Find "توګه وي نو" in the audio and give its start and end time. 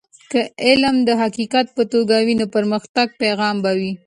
1.93-2.39